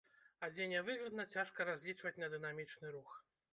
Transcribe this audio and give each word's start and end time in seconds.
А 0.45 0.47
дзе 0.53 0.65
нявыгадна, 0.71 1.27
цяжка 1.37 1.69
разлічваць 1.71 2.17
на 2.25 2.33
дынамічны 2.35 2.97
рух. 2.99 3.17